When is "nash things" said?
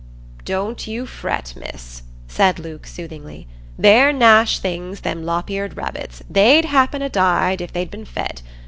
4.11-5.01